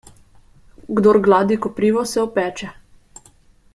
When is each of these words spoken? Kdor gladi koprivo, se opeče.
Kdor 0.99 1.19
gladi 1.27 1.57
koprivo, 1.67 2.07
se 2.13 2.21
opeče. 2.25 2.71